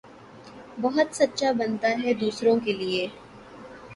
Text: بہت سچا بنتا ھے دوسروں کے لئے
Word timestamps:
بہت 0.81 1.07
سچا 1.15 1.51
بنتا 1.59 1.89
ھے 2.01 2.13
دوسروں 2.21 2.57
کے 2.65 2.73
لئے 2.73 3.05